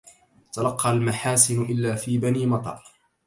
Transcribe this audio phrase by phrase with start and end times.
[0.53, 2.83] تلقى المحاسن إلا في بني مطر